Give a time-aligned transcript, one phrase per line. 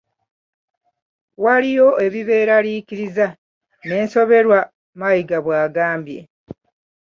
[1.43, 3.27] "Waliyo ebibeeraliikiriza
[3.85, 4.59] n'ensoberwa,"
[4.99, 6.19] Mayiga bwagambye.